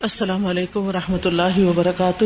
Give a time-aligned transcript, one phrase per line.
[0.00, 2.24] السلام علیکم و رحمۃ اللہ وبرکاتہ۔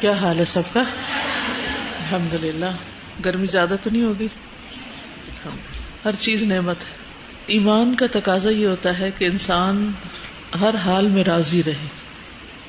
[0.00, 2.70] کیا حال ہے سب کا؟ الحمد للہ
[3.24, 4.28] گرمی زیادہ تو نہیں ہوگی؟
[6.04, 6.92] ہر چیز نعمت ہے۔
[7.46, 9.92] ایمان کا تقاضا یہ ہوتا ہے کہ انسان
[10.60, 11.86] ہر حال میں راضی رہے۔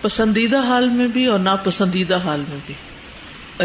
[0.02, 2.76] پسندیدہ حال میں بھی اور ناپسندیدہ حال میں بھی۔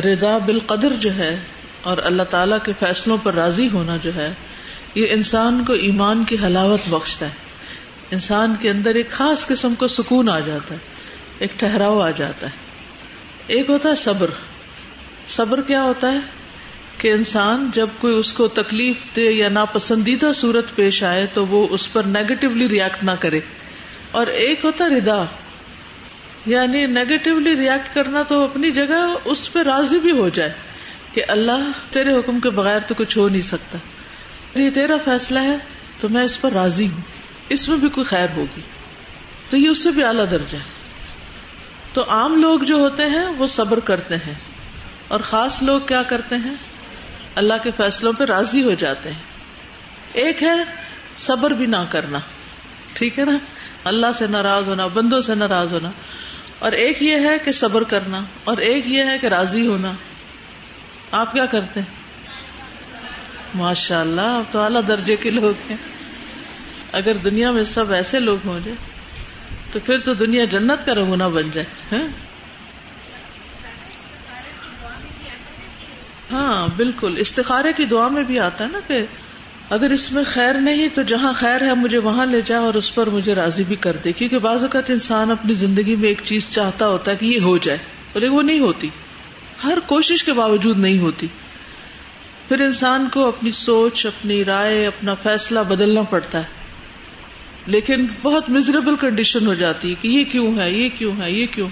[0.00, 1.40] رضا بالقدر جو ہے
[1.82, 4.32] اور اللہ تعالی کے فیصلوں پر راضی ہونا جو ہے
[4.97, 7.31] یہ انسان کو ایمان کی حلاوت بخشتا ہے۔
[8.11, 10.81] انسان کے اندر ایک خاص قسم کو سکون آ جاتا ہے،
[11.39, 12.53] ایک ٹھہراؤ آ جاتا ہے۔
[13.46, 14.31] ایک ہوتا ہے صبر۔
[15.27, 16.18] صبر کیا ہوتا ہے؟
[16.99, 21.68] کہ انسان جب کوئی اس کو تکلیف دے یا ناپسندیدہ صورت پیش آئے تو وہ
[21.71, 23.40] اس پر نیگیٹولی ریئیکٹ نہ کرے۔
[24.11, 25.25] اور ایک ہوتا ردا
[26.46, 30.53] یعنی نیگیٹولی ریئیکٹ کرنا تو اپنی جگہ اس پہ راضی بھی ہو جائے
[31.13, 33.78] کہ اللہ تیرے حکم کے بغیر تو کچھ ہو نہیں سکتا۔
[34.55, 35.56] یہ تیرا فیصلہ ہے
[36.00, 37.00] تو میں اس پر راضی ہوں۔
[37.48, 38.61] اس میں بھی کوئی خیر ہوگی۔
[39.50, 40.87] تو یہ اس سے بھی اعلیٰ درجہ ہے۔
[41.93, 44.35] تو عام لوگ جو ہوتے ہیں وہ صبر کرتے ہیں۔
[45.09, 46.55] اور خاص لوگ کیا کرتے ہیں؟
[47.35, 49.23] اللہ کے فیصلوں پہ راضی ہو جاتے ہیں۔
[50.12, 50.55] ایک ہے
[51.17, 52.19] صبر بھی نہ کرنا۔
[52.92, 53.39] ٹھیک ہے نا؟
[53.85, 55.91] اللہ سے ناراض ہونا، بندوں سے ناراض ہونا۔
[56.59, 59.92] اور ایک یہ ہے کہ صبر کرنا۔ اور ایک یہ ہے کہ راضی ہونا۔
[61.11, 62.06] آپ کیا کرتے ہیں؟
[63.55, 65.77] ماشاء اللہ اب تو اعلیٰ درجے کے لوگ ہیں۔
[66.92, 68.77] اگر دنیا میں سب ایسے لوگ ہوں جائے
[69.72, 72.06] تو پھر تو دنیا جنت کا نمونہ بن جائے ہاں,
[76.33, 79.05] ہاں، بالکل۔ استخارے کی دعا میں بھی آتا ہے نا کہ
[79.70, 82.94] اگر اس میں خیر نہیں تو جہاں خیر ہے مجھے وہاں لے جا اور اس
[82.94, 86.50] پر مجھے راضی بھی کر دے۔ کیونکہ بعض اوقات انسان اپنی زندگی میں ایک چیز
[86.50, 87.78] چاہتا ہوتا ہے کہ یہ ہو جائے
[88.14, 88.89] لیکن وہ نہیں ہوتی۔
[89.64, 91.27] ہر کوشش کے باوجود نہیں ہوتی۔
[92.48, 96.44] پھر انسان کو اپنی سوچ، اپنی رائے، اپنا فیصلہ بدلنا پڑتا ہے۔
[97.66, 101.47] لیکن بہت مزریبل کنڈیشن ہو جاتی ہے کہ یہ کیوں ہے، یہ کیوں ہے، یہ
[101.50, 101.69] کیوں۔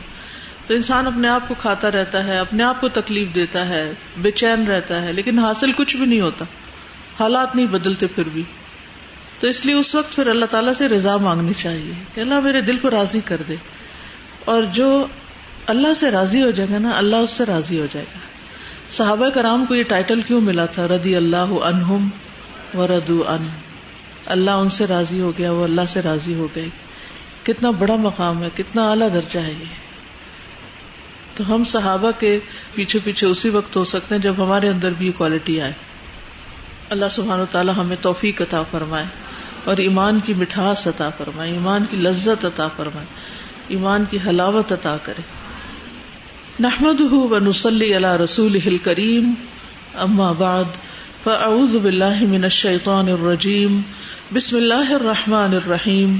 [0.67, 4.31] تو انسان اپنے آپ کو کھاتا رہتا ہے، اپنے آپ کو تکلیف دیتا ہے، بے
[4.31, 6.45] چین رہتا ہے، لیکن حاصل کچھ بھی نہیں ہوتا۔
[7.21, 8.43] حالات نہیں بدلتے پھر بھی۔
[9.41, 12.61] تو اس لیے اس وقت پھر اللہ تعالیٰ سے رضا مانگنی چاہیے کہ اللہ میرے
[12.61, 13.57] دل کو راضی کر دے۔
[14.45, 15.07] اور جو
[15.67, 18.34] اللہ سے راضی ہو جائے گا نا، اللہ اس سے راضی ہو جائے گا۔
[18.95, 22.09] صحابہ کرام کو یہ ٹائٹل کیوں ملا تھا؟ ردی اللہ انہم
[22.75, 23.49] و ردو ان
[24.27, 26.69] اللہ ان سے راضی ہو گیا، وہ اللہ سے راضی ہو گئے۔
[27.43, 29.65] کتنا بڑا مقام ہے، کتنا اعلیٰ درجہ ہے یہ۔
[31.37, 32.39] تو ہم صحابہ کے
[32.75, 35.73] پیچھے پیچھے اسی وقت ہو سکتے ہیں جب ہمارے اندر بھی کوالٹی آئے۔
[36.91, 39.05] اللہ سبحان و تعالیٰ ہمیں توفیق عطا فرمائے
[39.65, 43.07] اور ایمان کی مٹھاس عطا فرمائے، ایمان کی لذت عطا فرمائے،
[43.69, 45.44] ایمان کی حلاوت عطا کرے۔
[46.61, 49.33] نحمد و نسلی اللہ رسول کریم
[50.03, 50.77] اما بعد
[51.23, 53.81] فاعوذ باللہ من الشیطان الرجیم
[54.35, 56.17] بسم اللہ الرحمن الرحیم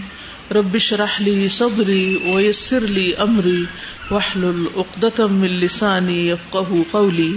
[0.57, 3.63] رب اشرح لي صدری ويسر لي امری
[4.11, 7.31] واحلل عقدة من لسانی يفقهوا قولی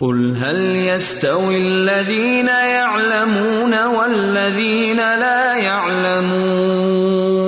[0.00, 7.47] قل هل يستوي الذين يعلمون والذين لا يعلمون؟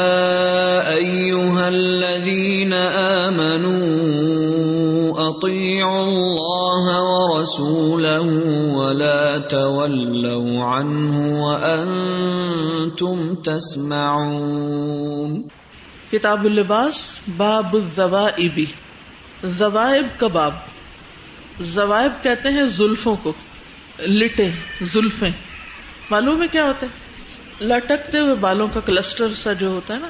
[9.51, 15.41] تولوا عنه وانتم تسمعون.
[16.11, 18.59] کتاب اللباس، باب الذوائب
[19.45, 20.53] ذوائب کا باب
[21.61, 23.33] ذوائب کہتے ہیں زلفوں کو
[23.99, 24.49] لٹے
[24.81, 25.31] زلفیں.
[26.09, 26.91] معلوم ہے کیا ہوتا ہے؟
[27.65, 30.09] لٹکتے ہوئے بالوں کا کلسٹر سا جو ہوتا ہے نا،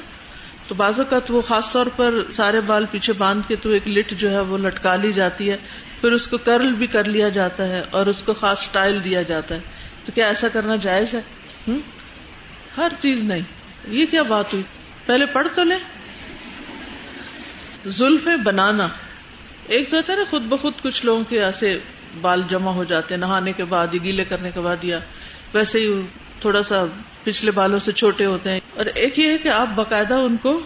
[0.68, 4.14] تو بعض اوقات وہ خاص طور پر سارے بال پیچھے باندھ کے تو ایک لٹ
[4.18, 5.56] جو ہے وہ لٹکا لی جاتی ہے
[6.02, 9.22] پھر اس کو کرل بھی کر لیا جاتا ہے اور اس کو خاص اسٹائل دیا
[9.22, 9.60] جاتا ہے۔
[10.04, 11.20] تو کیا ایسا کرنا جائز ہے؟
[12.76, 13.40] ہر چیز نہیں۔
[13.88, 14.64] یہ کیا بات ہوئی؟
[15.06, 15.78] پہلے پڑھ تو لیں۔
[17.86, 18.88] زلف بنانا۔
[19.66, 21.78] ایک تو ہوتا ہے نا، خود بخود کچھ لوگوں کے ایسے
[22.20, 24.98] بال جمع ہو جاتے ہیں، نہانے کے بعد یا گیلے کرنے کے بعد یا
[25.54, 26.00] ویسے ہی
[26.40, 26.84] تھوڑا سا
[27.24, 30.60] پچھلے بالوں سے چھوٹے ہوتے ہیں۔ اور ایک یہ ہے کہ آپ باقاعدہ ان کو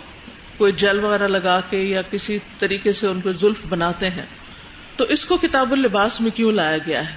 [0.57, 4.27] کوئی جل وغیرہ لگا کے یا کسی طریقے سے ان کو زلف بناتے ہیں۔
[4.97, 7.15] تو اس کو کتاب اللباس میں کیوں لایا گیا ہے؟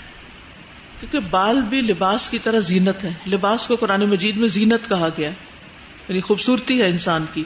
[0.99, 5.09] کیونکہ بال بھی لباس کی طرح زینت ہے۔ لباس کو قرآن مجید میں زینت کہا
[5.17, 5.29] گیا
[6.07, 7.43] یعنی خوبصورتی ہے انسان کی۔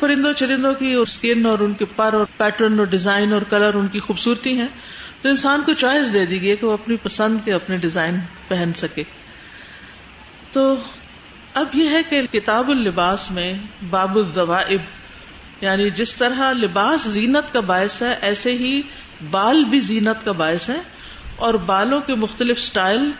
[0.00, 3.88] پرندوں چرندوں کی اسکن اور ان کے پر اور پیٹرن اور ڈیزائن اور کلر ان
[3.88, 4.66] کی خوبصورتی ہے
[5.20, 8.16] تو انسان کو چوائس دے دی گئی کہ وہ اپنی پسند کے اپنے ڈیزائن
[8.48, 9.02] پہن سکے۔
[10.52, 10.74] تو
[11.54, 13.54] اب یہ ہے کہ کتاب اللباس میں
[13.90, 14.80] باب الضوائب
[15.62, 18.82] یعنی جس طرح لباس زینت کا باعث ہے، ایسے ہی
[19.30, 20.80] بال بھی زینت کا باعث ہے۔
[21.36, 23.10] اور بالوں کے مختلف سٹائل،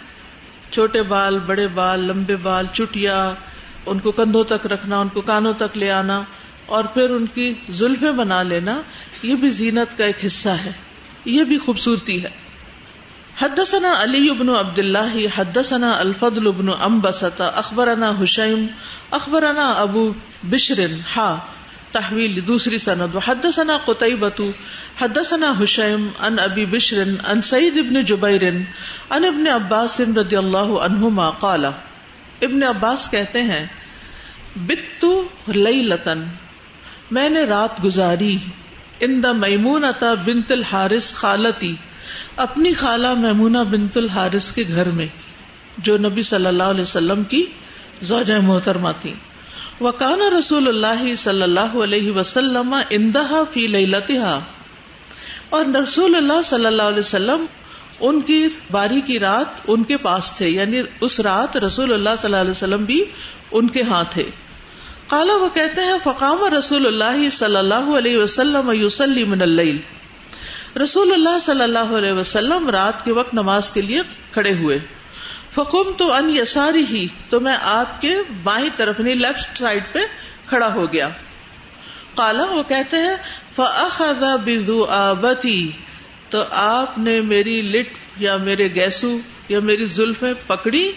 [0.71, 3.35] چھوٹے بال، بڑے بال، لمبے بال، چٹیا،
[3.87, 6.23] ان کو کندھوں تک رکھنا، ان کو کانوں تک لے آنا،
[6.67, 8.81] اور پھر ان کی زلفیں بنا لینا،
[9.23, 10.73] یہ بھی زینت کا ایک حصہ ہے۔
[11.25, 12.29] یہ بھی خوبصورتی ہے۔
[13.41, 17.01] حدثنا علی ابن عبد اللہ حدثنا الفضل ابن ام
[17.39, 18.67] اخبرنا حشیم،
[19.11, 20.13] اخبرنا ابو
[20.43, 20.81] بشر،
[21.17, 21.39] ہا
[21.93, 23.17] تحویل دوسری سند.
[23.27, 24.41] حدثنا قطعبۃ
[25.01, 31.31] حدثنا حشیم ان ابی بشر ان سعید ابن جبیر ان ابن عباس رضی اللہ عنہما
[31.31, 33.67] قال ابن عباس کہتے ہیں
[34.57, 36.25] بتو لیلتن
[37.11, 38.37] میں نے رات گزاری۔
[39.01, 39.85] ان دا میمون
[40.25, 41.75] بنت الحارث خالتی،
[42.37, 45.07] اپنی خالہ میمونہ بنت الحارث کے گھر میں۔
[45.79, 47.45] جو نبی صلی اللہ علیہ وسلم کی
[48.03, 49.15] زوجہ محترمہ تھی
[49.83, 54.41] وکان رسول اللہ صلی اللہ علیہ وسلم اندہا فی لیلتہا۔
[55.51, 57.45] اور رسول اللہ صلی اللہ علیہ وسلم
[58.01, 62.25] ان کی باری کی رات ان کے پاس تھے یعنی اس رات رسول اللہ صلی
[62.25, 63.05] اللہ علیہ وسلم بھی
[63.53, 64.31] ان کے ہاں تھے۔
[65.07, 69.79] کالا وہ کہتے ہیں، فقام رسول اللہ صلی اللہ علیہ وسلم یوسلی من اللیل۔
[70.79, 74.01] رسول اللہ صلی اللہ علیہ وسلم رات کے وقت نماز کے لیے
[74.33, 74.79] کھڑے ہوئے۔
[75.55, 79.99] فکم تو ان یساری ہی تو میں آپ کے بائیں طرف نہیں لیفٹ سائڈ پہ
[80.49, 81.09] کھڑا ہو گیا۔
[82.17, 83.17] کالا وہ کہتے ہیں
[83.57, 85.71] فخذ بزو آبتی
[86.31, 87.89] تو آپ نے میری لٹ
[88.19, 89.19] یا میرے گیسو
[89.49, 90.93] یا میری زلفیں پکڑی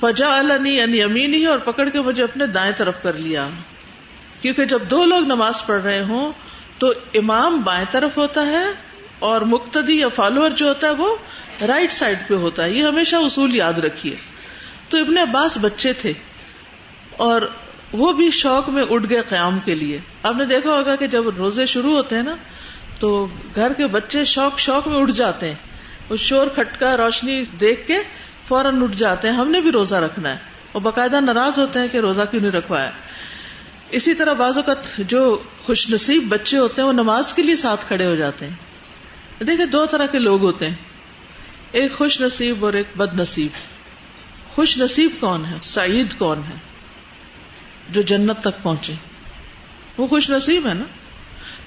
[0.00, 3.48] فجا النی ان یمینی اور پکڑ کے مجھے اپنے دائیں طرف کر لیا۔
[4.40, 6.32] کیونکہ جب دو لوگ نماز پڑھ رہے ہوں،
[6.78, 8.64] تو امام بائیں طرف ہوتا ہے
[9.18, 11.16] اور مقتدی یا فالوور جو ہوتا ہے وہ
[11.66, 14.16] رائٹ سائڈ پہ ہوتا ہے۔ یہ ہمیشہ اصول یاد رکھیے۔
[14.88, 16.12] تو ابن عباس بچے تھے
[17.16, 17.42] اور
[17.92, 21.28] وہ بھی شوق میں اٹھ گئے قیام کے لیے۔ آپ نے دیکھا ہوگا کہ جب
[21.28, 22.36] روزے شروع ہوتے ہیں نا،
[22.98, 25.54] تو گھر کے بچے شوق شوق میں اٹھ جاتے ہیں۔
[26.10, 27.98] وہ شور، کھٹکا، روشنی دیکھ کے
[28.44, 30.38] فوراً اٹھ جاتے ہیں۔ ہم نے بھی روزہ رکھنا ہے۔
[30.72, 32.90] اور باقاعدہ ناراض ہوتے ہیں کہ روزہ کیوں نہیں رکھوایا۔
[33.90, 37.86] اسی طرح بعض اوقات جو خوش نصیب بچے ہوتے ہیں، وہ نماز کے لیے ساتھ
[37.86, 38.75] کھڑے ہو جاتے ہیں۔
[39.40, 40.74] دیکھیں دو طرح کے لوگ ہوتے ہیں۔
[41.72, 43.52] ایک خوش نصیب اور ایک بد نصیب۔
[44.54, 46.56] خوش نصیب کون ہے؟ سعید کون ہے؟
[47.90, 48.92] جو جنت تک پہنچے۔
[49.96, 50.84] وہ خوش نصیب ہے نا؟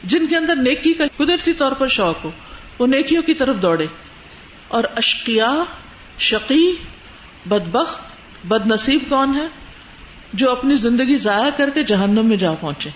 [0.04, 2.32] جن کے اندر نیکی کا قدرتی طور پر شوق ہو،
[2.80, 3.88] وہ نیکیوں کی طرف دوڑے۔
[4.68, 5.64] اور اشقیا،
[6.20, 6.76] شقی،
[7.46, 8.02] بدبخت،
[8.46, 9.48] بد نصیب کون ہے؟
[10.34, 12.90] جو اپنی زندگی ضائع کر کے جہنم میں جا پہنچے۔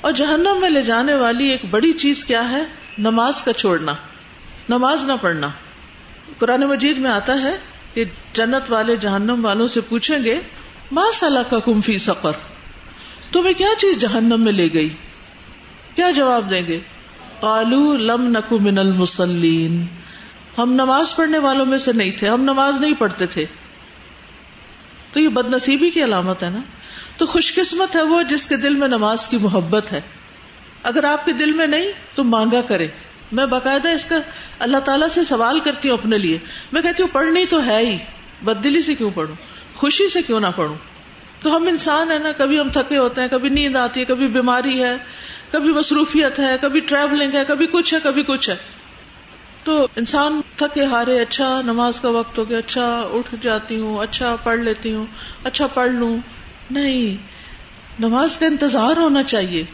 [0.00, 2.62] اور جہنم میں لے جانے والی ایک بڑی چیز کیا ہے؟
[2.98, 3.92] نماز کا چھوڑنا،
[4.68, 5.48] نماز نہ پڑھنا۔
[6.38, 7.56] قرآن مجید میں آتا ہے
[7.94, 10.40] کہ جنت والے جہنم والوں سے پوچھیں گے
[10.92, 12.32] ماں صلاح کا کمفی سفر
[13.32, 14.88] تمہیں کیا چیز جہنم میں لے گئی؟
[15.94, 16.80] کیا جواب دیں گے؟
[17.40, 19.86] کالو لم نکو من المسلین
[20.58, 23.44] ہم نماز پڑھنے والوں میں سے نہیں تھے، ہم نماز نہیں پڑھتے تھے۔
[25.12, 26.60] تو یہ بد نصیبی کی علامت ہے نا؟
[27.16, 30.00] تو خوش قسمت ہے وہ جس کے دل میں نماز کی محبت ہے۔
[30.82, 32.86] اگر آپ کے دل میں نہیں تو مانگا کرے۔
[33.32, 34.16] میں باقاعدہ اس کا
[34.58, 36.38] اللہ تعالیٰ سے سوال کرتی ہوں اپنے لیے۔
[36.72, 37.98] میں کہتی ہوں پڑھنی تو ہے ہی۔
[38.44, 39.34] بد دلی سے کیوں پڑھوں؟
[39.74, 40.74] خوشی سے کیوں نہ پڑھوں؟
[41.42, 44.28] تو ہم انسان ہے نا، کبھی ہم تھکے ہوتے ہیں، کبھی نیند آتی ہے، کبھی
[44.28, 44.96] بیماری ہے،
[45.50, 48.54] کبھی مصروفیت ہے، کبھی ٹریولنگ ہے، کبھی کچھ ہے، کبھی کچھ ہے۔
[49.64, 54.36] تو انسان تھکے ہارے اچھا نماز کا وقت ہو گیا اچھا اٹھ جاتی ہوں اچھا
[54.44, 55.06] پڑھ لیتی ہوں
[55.44, 56.18] اچھا پڑھ لوں۔
[56.70, 57.22] نہیں،
[58.00, 59.64] نماز کا انتظار ہونا چاہیے۔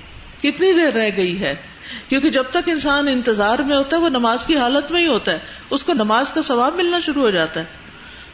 [0.44, 1.54] کتنی دیر رہ گئی ہے؟
[2.08, 5.32] کیونکہ جب تک انسان انتظار میں ہوتا ہے، وہ نماز کی حالت میں ہی ہوتا
[5.32, 5.38] ہے۔
[5.70, 7.64] اس کو نماز کا ثواب ملنا شروع ہو جاتا ہے۔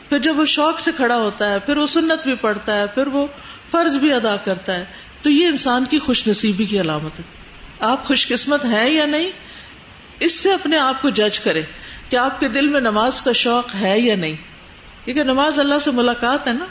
[0.09, 3.07] پھر جب وہ شوق سے کھڑا ہوتا ہے، پھر وہ سنت بھی پڑھتا ہے، پھر
[3.07, 3.27] وہ
[3.71, 4.85] فرض بھی ادا کرتا ہے۔
[5.23, 7.25] تو یہ انسان کی خوش نصیبی کی علامت ہے۔
[7.81, 9.31] آپ خوش قسمت ہیں یا نہیں؟
[10.21, 11.63] اس سے اپنے آپ کو جج کرے
[12.09, 14.37] کہ آپ کے دل میں نماز کا شوق ہے یا نہیں۔
[15.05, 16.65] کیونکہ نماز اللہ سے ملاقات ہے نا۔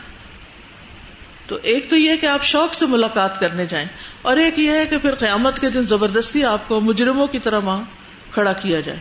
[1.50, 3.88] تو ایک تو یہ کہ آپ شوق سے ملاقات کرنے جائیں
[4.22, 7.60] اور ایک یہ ہے کہ پھر قیامت کے دن زبردستی آپ کو مجرموں کی طرح
[7.60, 7.84] وہاں
[8.32, 9.00] کھڑا کیا جائے۔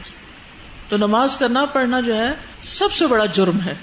[0.88, 3.74] تو نماز کا نہ پڑھنا جو ہے سب سے بڑا جرم ہے۔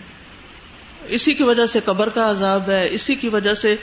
[1.08, 3.76] اسی کی وجہ سے قبر کا عذاب ہے، اسی کی وجہ سے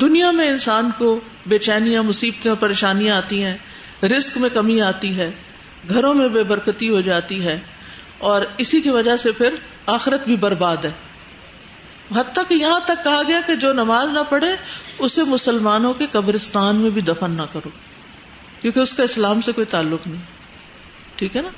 [0.00, 3.56] دنیا میں انسان کو بے چینیاں، مصیبتیں، پریشانیاں آتی ہیں
[4.02, 5.30] رسک میں کمی آتی ہے،
[5.88, 7.58] گھروں میں بے برکتی ہو جاتی ہے
[8.18, 9.54] اور اسی کی وجہ سے پھر
[9.86, 11.09] آخرت بھی برباد ہے۔
[12.16, 14.56] حتیٰ کہ یہاں تک کہا گیا کہ جو نماز نہ پڑھے،
[14.98, 17.68] اسے مسلمانوں کے قبرستان میں بھی دفن نہ کرو۔
[18.60, 20.22] کیونکہ اس کا اسلام سے کوئی تعلق نہیں۔
[21.16, 21.48] ٹھیک ہے نا؟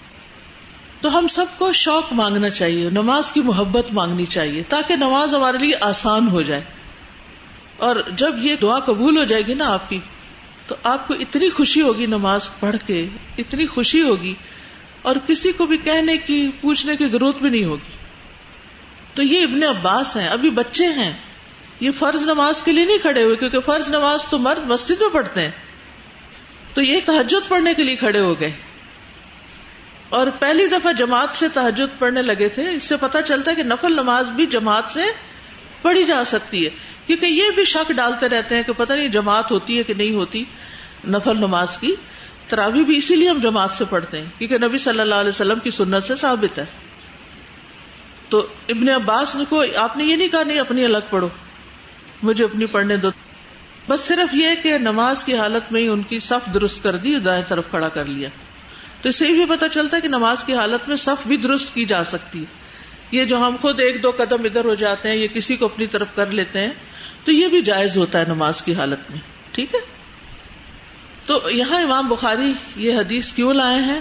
[1.01, 5.59] تو ہم سب کو شوق مانگنا چاہیے، نماز کی محبت مانگنی چاہیے، تاکہ نماز ہمارے
[5.59, 6.61] لیے آسان ہو جائے۔
[7.77, 9.99] اور جب یہ دعا قبول ہو جائے گی نا آپ کی،
[10.67, 13.07] تو آپ کو اتنی خوشی ہوگی نماز پڑھ کے،
[13.39, 14.35] اتنی خوشی ہوگی۔
[15.03, 18.02] اور کسی کو بھی کہنے کی، پوچھنے کی ضرورت بھی نہیں ہوگی۔
[19.15, 21.13] تو یہ ابن عباس ہیں، ابھی بچے ہیں۔
[21.81, 25.09] یہ فرض نماز کے لیے نہیں کھڑے ہوئے، کیونکہ فرض نماز تو مرد مسجد میں
[25.13, 25.51] پڑھتے ہیں۔
[26.75, 28.53] تو یہ تحجد پڑھنے کے لیے کھڑے ہو گئے۔
[30.09, 33.63] اور پہلی دفعہ جماعت سے تحجد پڑھنے لگے تھے، اس سے پتا چلتا ہے کہ
[33.63, 35.03] نفل نماز بھی جماعت سے
[35.83, 36.71] پڑھی جا سکتی ہے۔
[37.07, 40.15] کیونکہ یہ بھی شک ڈالتے رہتے ہیں کہ پتہ نہیں جماعت ہوتی ہے کہ نہیں
[40.15, 40.45] ہوتی
[41.09, 41.95] نفل نماز کی۔
[42.49, 45.59] تراوی بھی اسی لیے ہم جماعت سے پڑھتے ہیں، کیونکہ نبی صلی اللہ علیہ وسلم
[45.59, 46.65] کی سنت سے ثابت ہے۔
[48.33, 51.29] تو ابن عباس کو آپ نے یہ نہیں کہا، نہیں، اپنی الگ پڑھو۔
[52.23, 53.09] مجھے اپنی پڑھنے دو۔
[53.89, 57.19] بس صرف یہ کہ نماز کی حالت میں ہی ان کی صف درست کر دی،
[57.19, 58.29] دائیں طرف کھڑا کر لیا۔
[59.03, 61.75] تو اس سے بھی پتا چلتا ہے کہ نماز کی حالت میں صف بھی درست
[61.75, 62.45] کی جا سکتی ہے۔
[63.11, 65.87] یہ جو ہم خود ایک دو قدم ادھر ہو جاتے ہیں، یہ کسی کو اپنی
[65.87, 66.71] طرف کر لیتے ہیں،
[67.25, 69.19] تو یہ بھی جائز ہوتا ہے نماز کی حالت میں۔
[69.53, 69.81] ٹھیک ہے؟
[71.27, 74.01] تو یہاں امام بخاری یہ حدیث کیوں لائے ہیں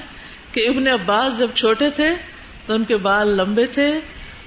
[0.51, 2.09] کہ ابن عباس جب چھوٹے تھے،
[2.65, 3.99] تو ان کے بال لمبے تھے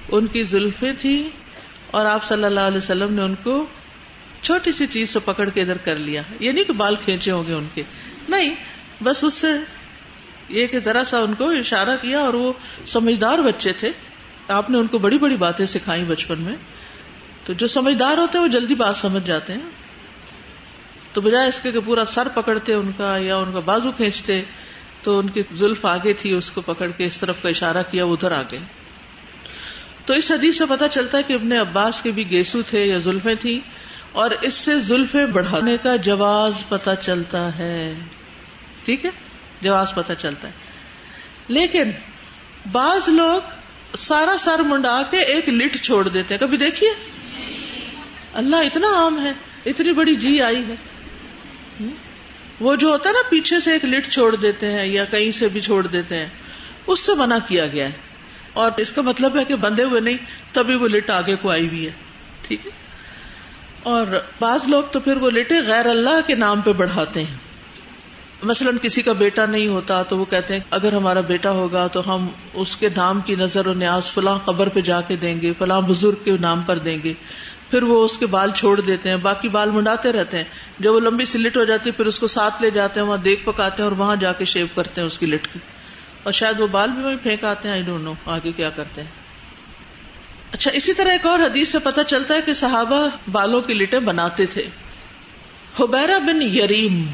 [0.09, 1.29] ان کی زلفے تھی
[1.91, 3.65] اور آپ صلی اللہ علیہ وسلم نے ان کو
[4.41, 7.43] چھوٹی سی چیز سے پکڑ کے ادھر کر لیا۔ یہ نہیں کہ بال کھینچے ہوں
[7.47, 7.81] گے ان کے۔
[8.29, 8.55] نہیں،
[9.01, 9.47] بس اس سے
[10.49, 12.53] یہ کہ ذرا سا ان کو اشارہ کیا اور وہ
[12.85, 13.91] سمجھدار بچے تھے۔
[14.47, 16.55] آپ نے ان کو بڑی بڑی باتیں سکھائی بچپن میں۔
[17.45, 19.69] تو جو سمجھدار ہوتے ہیں وہ جلدی بات سمجھ جاتے ہیں۔
[21.13, 24.43] تو بجائے اس کے کہ پورا سر پکڑتے ان کا یا ان کا بازو کھینچتے،
[25.01, 28.05] تو ان کی زلف آگے تھی، اس کو پکڑ کے اس طرف کا اشارہ کیا،
[28.05, 28.57] وہ ادھر آگے
[30.05, 32.97] تو اس حدیث سے پتا چلتا ہے کہ ابن عباس کے بھی گیسو تھے یا
[32.97, 33.59] زلفے تھی
[34.11, 37.93] اور اس سے زلفے بڑھانے کا جواز پتا چلتا ہے۔
[38.83, 39.09] ٹھیک ہے؟
[39.61, 40.53] جواز پتا چلتا ہے۔
[41.47, 41.91] لیکن
[42.71, 43.41] بعض لوگ
[43.97, 46.89] سارا سر منڈا کے ایک لٹ چھوڑ دیتے ہیں۔ کبھی دیکھیے؟
[48.33, 49.31] اللہ اتنا عام ہے،
[49.65, 50.75] اتنی بڑی جی آئی ہے۔
[52.59, 55.47] وہ جو ہوتا ہے نا، پیچھے سے ایک لٹ چھوڑ دیتے ہیں یا کہیں سے
[55.47, 56.29] بھی چھوڑ دیتے ہیں،
[56.87, 58.04] اس سے منع کیا گیا ہے۔
[58.55, 60.17] اور اس کا مطلب ہے کہ بندے ہوئے نہیں،
[60.51, 61.91] تبھی وہ لٹ آگے کو آئی ہوئی ہے۔
[62.41, 62.71] ٹھیک ہے؟
[63.83, 64.05] اور
[64.41, 67.37] بعض لوگ تو پھر وہ لٹے غیر اللہ کے نام پہ بڑھاتے ہیں۔
[68.43, 72.15] مثلاً کسی کا بیٹا نہیں ہوتا تو وہ کہتے ہیں، اگر ہمارا بیٹا ہوگا تو
[72.15, 75.53] ہم اس کے نام کی نظر و نیاز فلاں قبر پہ جا کے دیں گے،
[75.57, 77.13] فلاں بزرگ کے نام پر دیں گے۔
[77.69, 80.43] پھر وہ اس کے بال چھوڑ دیتے ہیں، باقی بال منڈاتے رہتے ہیں۔
[80.79, 83.07] جب وہ لمبی سی لٹ ہو جاتی ہے، پھر اس کو ساتھ لے جاتے ہیں،
[83.07, 85.59] وہاں دیکھ پکاتے ہیں اور وہاں جا کے شیو کرتے ہیں اس کی لٹ کی
[86.25, 89.03] اور شاید وہ بال بھی وہیں پھینک آتے ہیں آئی ڈونٹ نو آگے کیا کرتے
[89.03, 89.11] ہیں۔
[90.51, 93.99] اچھا اسی طرح ایک اور حدیث سے پتہ چلتا ہے کہ صحابہ بالوں کی لٹیں
[93.99, 94.65] بناتے تھے۔
[95.79, 97.05] حبیرہ بن یریم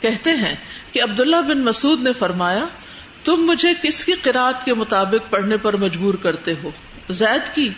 [0.00, 0.56] کہتے ہیں
[0.92, 2.64] کہ عبداللہ بن مسعود نے فرمایا،
[3.24, 6.70] تم مجھے کس کی قرآت کے مطابق پڑھنے پر مجبور کرتے ہو؟
[7.10, 7.68] زید کی،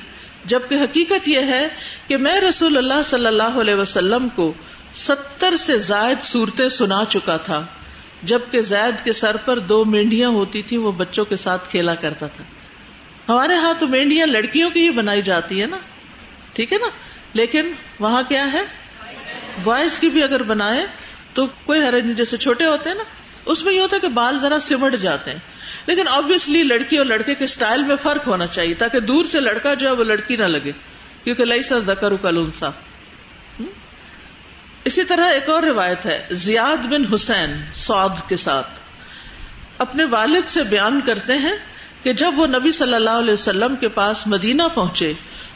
[0.45, 1.69] جبکہ حقیقت یہ ہے
[2.07, 4.52] کہ میں رسول اللہ صلی اللہ علیہ وسلم کو
[4.95, 7.66] ستر سے زائد صورتیں سنا چکا تھا۔
[8.22, 12.26] جبکہ زید کے سر پر دو مینڈیاں ہوتی تھی وہ بچوں کے ساتھ کھیلا کرتا
[12.26, 12.44] تھا۔
[13.28, 15.78] ہمارے ہاں تو مینڈیاں لڑکیوں کی ہی بنائی جاتی ہے نا۔
[16.52, 16.86] ٹھیک ہے نا؟
[17.32, 18.62] لیکن وہاں کیا ہے؟
[19.62, 20.86] بوائز کی بھی اگر بنائے
[21.34, 23.02] تو کوئی حرج نہیں۔ جیسے چھوٹے ہوتے ہیں نا،
[23.46, 25.38] اس میں یہ ہوتا ہے کہ بال ذرا سمٹ جاتے ہیں۔
[25.86, 29.74] لیکن آبیسلی لڑکی اور لڑکے کے اسٹائل میں فرق ہونا چاہیے تاکہ دور سے لڑکا
[29.74, 30.72] جو ہے وہ لڑکی نہ لگے۔
[31.24, 32.70] کیونکہ لئی سر دکر کلونسا
[34.84, 38.70] اسی طرح ایک اور روایت ہے، زیاد بن حسین سعود کے ساتھ۔
[39.78, 41.54] اپنے والد سے بیان کرتے ہیں
[42.02, 45.12] کہ جب وہ نبی صلی اللہ علیہ وسلم کے پاس مدینہ پہنچے،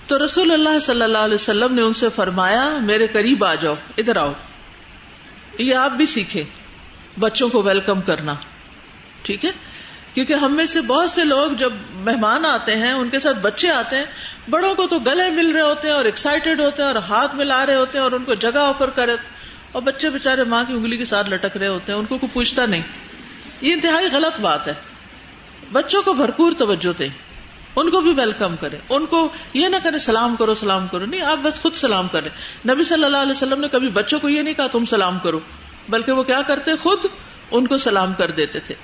[0.07, 3.75] تو رسول اللہ صلی اللہ علیہ وسلم نے ان سے فرمایا، میرے قریب آ جاؤ،
[3.97, 4.33] ادھر آؤ۔
[5.59, 6.45] یہ آپ بھی سیکھے
[7.19, 8.35] بچوں کو ویلکم کرنا۔
[9.23, 9.51] ٹھیک ہے؟
[10.15, 13.71] کیونکہ ہم میں سے بہت سے لوگ جب مہمان آتے ہیں، ان کے ساتھ بچے
[13.71, 14.05] آتے ہیں،
[14.51, 17.67] بڑوں کو تو گلے مل رہے ہوتے ہیں اور ایکسائٹیڈ ہوتے ہیں اور ہاتھ ملا
[17.67, 19.17] رہے ہوتے ہیں اور ان کو جگہ آفر کرے
[19.73, 22.31] اور بچے بےچارے ماں کی انگلی کے ساتھ لٹک رہے ہوتے ہیں، ان کو کوئی
[22.33, 22.83] پوچھتا نہیں۔
[23.61, 24.75] یہ انتہائی غلط بات ہے۔
[25.73, 27.09] بچوں کو بھرپور توجہ دیں۔
[27.77, 31.21] ان کو بھی ویلکم کرے ان کو یہ نہ کرے سلام کرو سلام کرو۔ نہیں،
[31.21, 32.29] آپ بس خود سلام کرے
[32.69, 35.41] نبی صلی اللہ علیہ وسلم نے کبھی بچوں کو یہ نہیں کہا تم سلام کرو،
[35.89, 36.99] بلکہ وہ کیا کرتے؟ خود
[37.51, 38.75] ان کو سلام کر دیتے تھے۔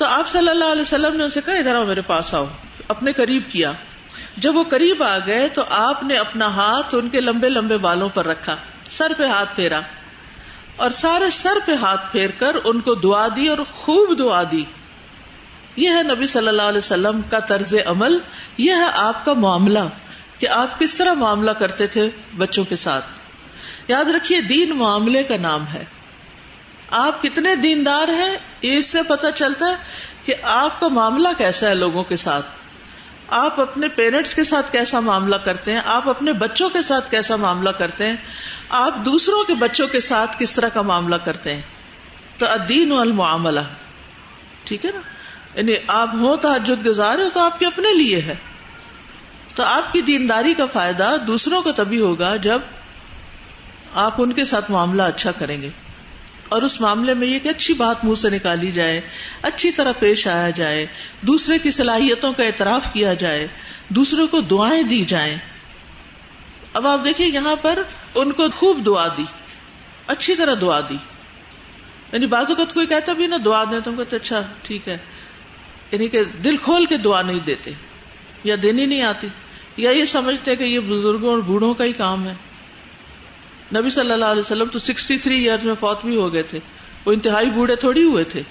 [0.00, 2.46] تو آپ صلی اللہ علیہ وسلم نے اسے کہا، ادھر آؤ میرے پاس آؤ۔
[2.88, 3.72] اپنے قریب کیا۔
[4.36, 8.08] جب وہ قریب آ گئے تو آپ نے اپنا ہاتھ ان کے لمبے لمبے بالوں
[8.08, 8.56] پر رکھا،
[8.90, 9.80] سر پہ ہاتھ پھیرا۔
[10.76, 14.64] اور سارے سر پہ ہاتھ پھیر کر ان کو دعا دی اور خوب دعا دی۔
[15.76, 18.18] یہ ہے نبی صلی اللہ علیہ وسلم کا طرز عمل۔
[18.58, 19.78] یہ ہے آپ کا معاملہ
[20.38, 23.04] کہ آپ کس طرح معاملہ کرتے تھے بچوں کے ساتھ۔
[23.88, 25.84] یاد رکھیے، دین معاملے کا نام ہے۔
[26.90, 29.74] آپ کتنے دیندار ہیں یہ اس سے پتا چلتا ہے
[30.24, 32.46] کہ آپ کا معاملہ کیسا ہے لوگوں کے ساتھ۔
[33.28, 37.36] آپ اپنے پیرنٹس کے ساتھ کیسا معاملہ کرتے ہیں، آپ اپنے بچوں کے ساتھ کیسا
[37.36, 38.16] معاملہ کرتے ہیں،
[38.68, 41.62] آپ دوسروں کے بچوں کے ساتھ کس طرح کا معاملہ کرتے ہیں۔
[42.38, 43.60] تو ادین المعاملہ۔
[44.64, 45.00] ٹھیک ہے نا؟
[45.54, 48.34] یعنی آپ ہو تحجد گزار ہو تو آپ کے اپنے لیے ہے۔
[49.54, 52.58] تو آپ کی دینداری کا فائدہ دوسروں کو تبھی ہوگا جب
[53.94, 55.70] آپ ان کے ساتھ معاملہ اچھا کریں گے۔
[56.50, 59.00] اور اس معاملے میں یہ کہ اچھی بات منہ سے نکالی جائے،
[59.42, 60.86] اچھی طرح پیش آیا جائے،
[61.26, 63.46] دوسرے کی صلاحیتوں کا اعتراف کیا جائے،
[63.88, 65.36] دوسروں کو دعائیں دی جائیں۔
[66.72, 67.82] اب آپ دیکھیں یہاں پر
[68.14, 69.24] ان کو خوب دعا دی،
[70.06, 70.96] اچھی طرح دعا دی۔
[72.12, 74.98] یعنی بعض اوقات کوئی کہتا بھی نا، دعا دیں تم کہتے اچھا ٹھیک ہے۔
[75.90, 77.70] یعنی کہ دل کھول کے دعا نہیں دیتے،
[78.44, 79.28] یا دینی نہیں آتی،
[79.76, 82.34] یا یہ سمجھتے کہ یہ بزرگوں اور بوڑھوں کا ہی کام ہے۔
[83.76, 86.58] نبی صلی اللہ علیہ وسلم تو سکسٹی تھری ایئر میں فوت بھی ہو گئے تھے۔
[87.06, 88.42] وہ انتہائی بوڑھے تھوڑی ہوئے تھے۔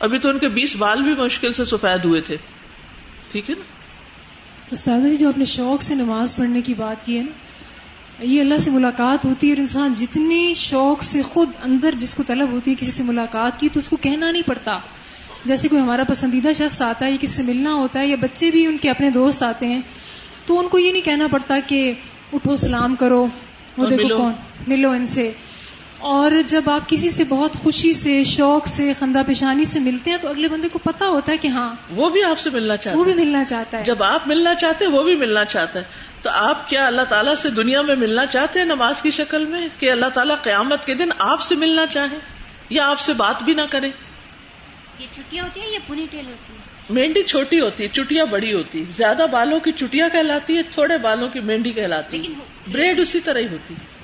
[0.00, 2.36] ابھی تو ان کے بیس بال بھی مشکل سے سفید ہوئے تھے۔
[3.32, 3.64] ٹھیک ہے نا؟
[4.70, 7.32] استاد جی جو اپنے شوق سے نماز پڑھنے کی بات کی ہے نا،
[8.24, 12.22] یہ اللہ سے ملاقات ہوتی ہے اور انسان جتنی شوق سے خود اندر جس کو
[12.26, 14.72] طلب ہوتی ہے کسی سے ملاقات کی، تو اس کو کہنا نہیں پڑتا۔
[15.44, 18.50] جیسے کوئی ہمارا پسندیدہ شخص آتا ہے یا کسی سے ملنا ہوتا ہے یا بچے
[18.50, 19.80] بھی ان کے اپنے دوست آتے ہیں،
[20.46, 21.92] تو ان کو یہ نہیں کہنا پڑتا کہ
[22.32, 23.26] اٹھو، سلام کرو۔
[23.78, 24.32] وہ دیکھو ملو کون؟
[24.66, 25.30] ملو ان سے۔
[25.98, 30.18] اور جب آپ کسی سے بہت خوشی سے شوق سے خندہ پیشانی سے ملتے ہیں
[30.20, 32.98] تو اگلے بندے کو پتا ہوتا ہے کہ ہاں وہ بھی آپ سے ملنا چاہتا
[32.98, 35.84] وہ بھی ملنا چاہتا ہے۔ جب آپ ملنا چاہتے ہیں وہ بھی ملنا چاہتا ہے۔
[36.22, 39.68] تو آپ کیا اللہ تعالیٰ سے دنیا میں ملنا چاہتے ہیں نماز کی شکل میں؟
[39.78, 42.16] کہ اللہ تعالیٰ قیامت کے دن آپ سے ملنا چاہے
[42.70, 43.90] یا آپ سے بات بھی نہ کرے؟
[44.98, 46.58] یہ چھٹیاں ہوتی ہیں یا پونی ٹیل ہوتی ہے
[46.90, 50.98] مینڈی چھوٹی ہوتی ہے چٹیاں بڑی ہوتی ہے زیادہ بالوں کی چٹیاں کہلاتی ہے تھوڑے
[50.98, 52.22] بالوں کی مینڈی کہلاتی ہے
[52.72, 53.96] بریڈ اسی طرح ہی ہوتی ہے۔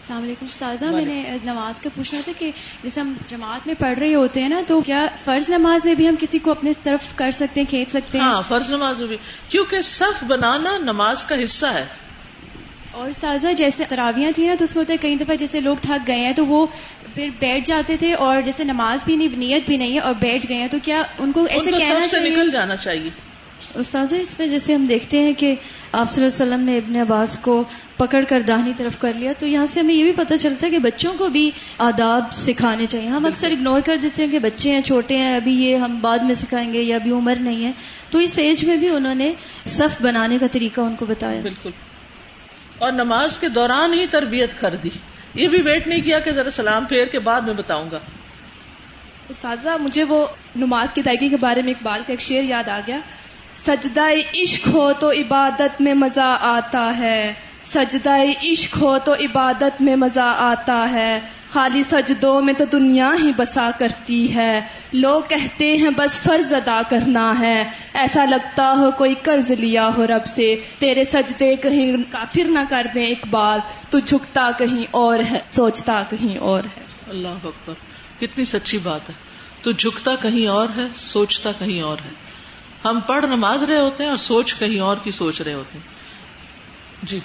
[0.00, 2.50] السلام علیکم استاذہ۔ میں نے نماز کا پوچھنا تھا کہ
[2.82, 6.08] جیسے ہم جماعت میں پڑھ رہے ہوتے ہیں نا تو کیا فرض نماز میں بھی
[6.08, 9.06] ہم کسی کو اپنے طرف کر سکتے ہیں کھینچ سکتے ہیں؟ ہاں فرض نماز میں
[9.06, 9.16] بھی۔
[9.48, 11.84] کیونکہ صف بنانا نماز کا حصہ ہے۔
[12.90, 15.76] اور استاذہ جیسے تراویاں تھیں نا تو اس میں ہوتا ہے کئی دفعہ جیسے لوگ
[15.82, 16.66] تھک گئے ہیں تو وہ
[17.14, 20.46] پھر بیٹھ جاتے تھے اور جیسے نماز بھی نہیں نیت بھی نہیں ہے اور بیٹھ
[20.48, 23.10] گئے ہیں تو کیا ان کو ایسے کہنا چاہیے؟ نکل جانا چاہیے۔
[23.74, 25.54] استاذہ اس میں جیسے ہم دیکھتے ہیں کہ
[25.92, 27.64] آپ صلی اللہ علیہ وسلم نے ابن عباس کو
[27.96, 30.70] پکڑ کر داہنی طرف کر لیا تو یہاں سے ہمیں یہ بھی پتہ چلتا ہے
[30.70, 34.74] کہ بچوں کو بھی آداب سکھانے چاہیے۔ ہم اکثر اگنور کر دیتے ہیں کہ بچے
[34.74, 37.72] ہیں چھوٹے ہیں ابھی یہ ہم بعد میں سکھائیں گے یا ابھی عمر نہیں ہے۔
[38.10, 39.32] تو اس ایج میں بھی انہوں نے
[39.64, 41.70] صف بنانے کا طریقہ ان کو بتایا۔ بالکل۔
[42.78, 44.90] اور نماز کے دوران ہی تربیت کر دی۔
[45.34, 47.98] یہ بھی ویٹ نہیں کیا کہ ذرا سلام پھیر کے بعد میں بتاؤں گا۔
[49.28, 52.80] استاذہ مجھے وہ نماز کی ادائیگی کے بارے میں اقبال کا ایک شعر یاد آ
[52.86, 53.00] گیا۔
[53.54, 59.96] سجدہ عشق ہو تو عبادت میں مزہ آتا ہے۔ سجدہ عشق ہو تو عبادت میں
[59.96, 64.60] مزہ آتا ہے۔ خالی سجدوں میں تو دنیا ہی بسا کرتی ہے۔
[64.92, 67.64] لوگ کہتے ہیں بس فرض ادا کرنا ہے۔
[67.94, 72.86] ایسا لگتا ہو کوئی قرض لیا ہو رب سے۔ تیرے سجدے کہیں کافر نہ کر
[72.94, 73.58] دیں اقبال۔
[73.90, 77.74] تو جھکتا کہیں اور ہے، سوچتا کہیں اور ہے۔ اللہ اکبر،
[78.20, 79.14] کتنی سچی بات ہے۔
[79.62, 82.23] تو جھکتا کہیں اور ہے، سوچتا کہیں اور ہے۔
[82.84, 85.84] ہم پڑھ نماز رہے ہوتے ہیں اور سوچ کہیں اور کی سوچ رہے ہوتے ہیں۔
[87.02, 87.20] جی۔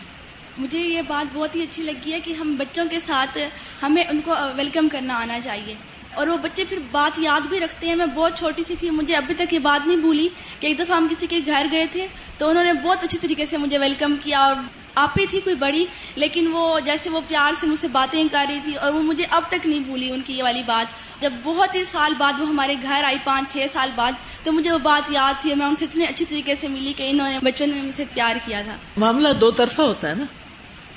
[0.58, 3.38] مجھے یہ بات بہت ہی اچھی لگی ہے کہ ہم بچوں کے ساتھ
[3.84, 5.76] ہمیں ان کو ویلکم کرنا آنا چاہیے۔
[6.16, 9.16] اور وہ بچے پھر بات یاد بھی رکھتے ہیں۔ میں بہت چھوٹی سی تھی، مجھے
[9.16, 12.08] ابھی تک یہ بات نہیں بھولی کہ ایک دفعہ ہم کسی کے گھر گئے تھے
[12.38, 14.56] تو انہوں نے بہت اچھی طریقے سے مجھے ویلکم کیا اور
[14.96, 18.46] آپ ہی تھی کوئی بڑی لیکن وہ جیسے وہ پیار سے مجھ سے باتیں کر
[18.50, 21.34] رہی تھی اور وہ مجھے اب تک نہیں بھولی ان کی یہ والی بات۔ جب
[21.44, 24.12] بہت ہی سال بعد وہ ہمارے گھر آئی پانچ چھ سال بعد
[24.44, 27.10] تو مجھے وہ بات یاد تھی میں ان سے اتنے اچھی طریقے سے ملی کہ
[27.10, 30.26] انہوں نے بچوں نے مجھ سے پیار کیا تھا۔ معاملہ دو طرفہ ہوتا ہے نا۔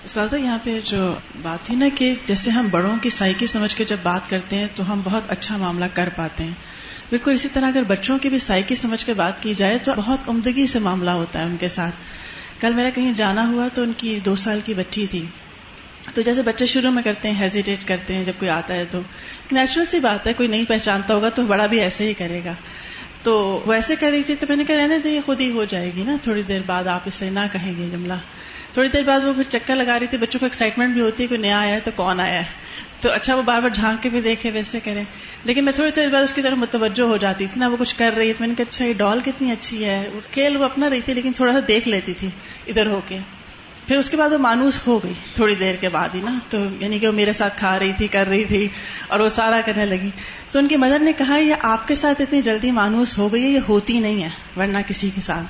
[0.07, 3.85] سادہ یہاں پہ جو بات تھی نا کہ جیسے ہم بڑوں کی سائیکی سمجھ کے
[3.85, 6.55] جب بات کرتے ہیں تو ہم بہت اچھا معاملہ کر پاتے ہیں۔
[7.11, 10.29] بالکل اسی طرح اگر بچوں کی بھی سائیکی سمجھ کے بات کی جائے تو بہت
[10.29, 11.95] عمدگی سے معاملہ ہوتا ہے ان کے ساتھ۔
[12.61, 15.27] کل میرا کہیں جانا ہوا تو ان کی دو سال کی بچی تھی۔
[16.15, 19.01] تو جیسے بچے شروع میں کرتے ہیں ہیزیٹیٹ کرتے ہیں جب کوئی آتا ہے تو۔
[19.53, 22.55] نیچرل سی بات ہے، کوئی نہیں پہچانتا ہوگا تو بڑا بھی ایسے ہی کرے گا۔
[23.23, 25.51] تو وہ ایسے کر رہی تھی تو میں نے کہا، رہنے دے یہ خود ہی
[25.51, 28.13] ہو جائے گی نا۔ تھوڑی دیر بعد آپ اسے نہ کہیں گے جملہ۔
[28.73, 31.29] تھوڑی دیر بعد وہ پھر چکر لگا رہی تھی، بچوں کو ایکسائٹمنٹ بھی ہوتی ہے
[31.29, 32.45] کوئی نیا آیا ہے تو کون آیا ہے؟
[33.01, 35.03] تو اچھا وہ بار بار جھانک کے بھی دیکھے، ویسے کرے۔
[35.45, 37.97] لیکن میں تھوڑی دیر بعد اس کی طرف متوجہ ہو جاتی تھی نا، وہ کچھ
[37.97, 40.91] کر رہی تھی۔ میں نے کہا اچھا یہ ڈال کتنی اچھی ہے۔ کھیل وہ اپنا
[40.91, 42.29] رہی تھی، لیکن تھوڑا سا دیکھ لیتی تھی
[42.67, 43.19] ادھر ہو کے۔
[43.89, 46.59] پھر اس کے بعد وہ مانوس ہو گئی تھوڑی دیر کے بعد ہی نا تو
[46.81, 48.69] یعنی کہ وہ میرے ساتھ کھا رہی تھی کر رہی تھی
[49.09, 50.11] اور وہ سارا کرنے لگی۔
[50.51, 53.43] تو ان کی مدر نے کہا یہ آپ کے ساتھ اتنی جلدی مانوس ہو گئی
[53.43, 55.47] ہے یہ ہوتی نہیں ہے ورنہ کسی کے ساتھ۔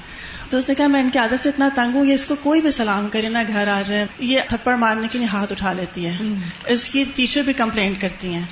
[0.50, 2.34] تو اس نے کہا میں ان کی عادت سے اتنا تنگ ہوں یہ اس کو
[2.34, 5.72] کوئی بھی سلام کرے نا گھر آ جائے یہ تھپڑ مارنے کے لیے ہاتھ اٹھا
[5.72, 6.16] لیتی ہے۔
[6.66, 8.46] اس کی ٹیچر بھی کمپلینٹ کرتی ہیں۔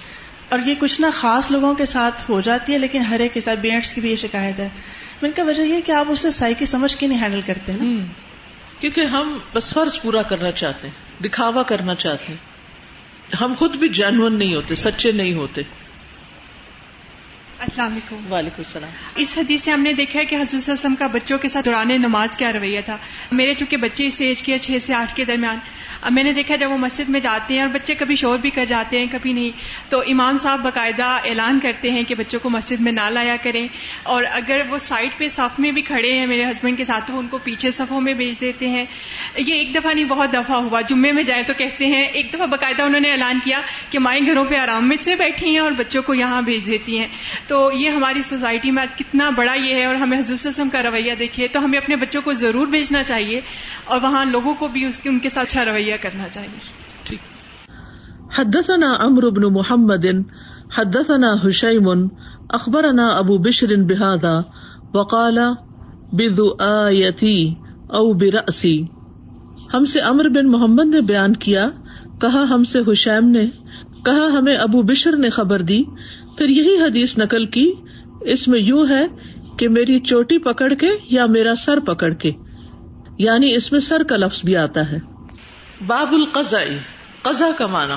[0.48, 3.40] اور یہ کچھ نہ خاص لوگوں کے ساتھ ہو جاتی ہے لیکن ہر ایک کے
[3.40, 4.68] ساتھ بیٹس کی بھی یہ شکایت ہے۔
[5.22, 7.84] میں کا وجہ یہ کہ آپ اسے سائیکی سمجھ کے نہیں ہینڈل کرتے نا۔
[8.80, 12.50] کیونکہ ہم بس فرض پورا کرنا چاہتے ہیں دکھاوا کرنا چاہتے ہیں۔
[13.40, 15.62] ہم خود بھی جینون نہیں ہوتے سچے نہیں ہوتے۔
[17.58, 21.06] السلام علیکم۔ وعلیکم السلام۔ اس حدیث سے ہم نے دیکھا ہے کہ حضور وسلم کا
[21.06, 22.96] بچوں کے ساتھ دوران نماز کیا رویہ تھا۔
[23.32, 25.58] میرے چونکہ بچے اس ایج کے چھ سے آٹھ کے درمیان
[26.00, 28.50] اب میں نے دیکھا جب وہ مسجد میں جاتے ہیں اور بچے کبھی شور بھی
[28.50, 29.50] کر جاتے ہیں، کبھی نہیں۔
[29.90, 33.68] تو امام صاحب باقاعدہ اعلان کرتے ہیں کہ بچوں کو مسجد میں نہ لایا کریں۔
[34.02, 37.18] اور اگر وہ سائڈ پہ صف میں بھی کھڑے ہیں، میرے ہسبینڈ کے ساتھ وہ
[37.18, 38.84] ان کو پیچھے صفوں میں بھیج دیتے ہیں۔
[39.36, 42.46] یہ ایک دفعہ نہیں، بہت دفعہ ہوا۔ جمعے میں جائیں تو کہتے ہیں، ایک دفعہ
[42.46, 43.60] باقاعدہ انہوں نے اعلان کیا
[43.90, 46.98] کہ مائیں گھروں پہ آرام میں سے بیٹھی ہیں اور بچوں کو یہاں بھیج دیتی
[46.98, 47.08] ہیں۔
[47.46, 51.14] تو یہ ہماری سوسائٹی میں کتنا بڑا یہ ہے اور ہمیں حضور وسلم کا رویہ
[51.14, 53.40] دیکھیے تو ہمیں اپنے بچوں کو ضرور بھیجنا چاہیے
[53.84, 56.80] اور وہاں لوگوں کو بھی ان کے ساتھ اچھا رویہ کرنا چاہیے۔
[58.38, 60.06] حدثنا عمرو بن محمد
[60.78, 62.08] حدثنا حشيم
[62.48, 64.40] اخبرنا ابو بشر بهذا
[64.94, 65.38] وقال
[66.12, 67.48] بذؤايتي
[67.86, 68.82] او برأسي
[69.74, 71.68] ہم سے امر بن محمد نے بیان کیا
[72.20, 73.46] کہا ہم سے حشیم نے
[74.04, 75.82] کہا ہمیں ابو بشر نے خبر دی۔
[76.38, 77.72] پھر یہی حدیث نقل کی
[78.20, 79.06] اس میں یوں ہے
[79.58, 82.30] کہ میری چوٹی پکڑ کے یا میرا سر پکڑ کے
[83.18, 84.98] یعنی اس میں سر کا لفظ بھی آتا ہے۔
[85.86, 86.62] باب القضاء
[87.22, 87.94] قزا کا معنی۔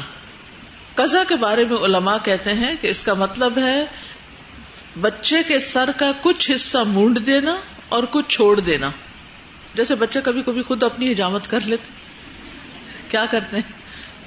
[0.95, 3.85] قزا کے بارے میں علماء کہتے ہیں کہ اس کا مطلب ہے
[5.01, 7.57] بچے کے سر کا کچھ حصہ مونڈ دینا
[7.89, 8.91] اور کچھ چھوڑ دینا۔
[9.73, 11.93] جیسے بچے کبھی کبھی خود اپنی حجامت کر لیتے۔
[13.11, 13.73] کیا کرتے ہیں؟